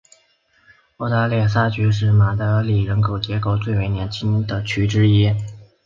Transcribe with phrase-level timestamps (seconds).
[0.97, 5.29] 欧达列萨区是马德里人口结构最为年轻的区之一。